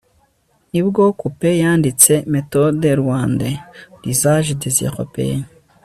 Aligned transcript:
ni 0.71 0.79
bwo 0.87 1.03
coupez 1.19 1.53
a. 1.55 1.59
yanditse 1.61 2.13
méthode 2.33 2.87
rwanda 3.01 3.47
{l'usage 4.01 4.49
des 4.61 4.75
européens 4.89 5.45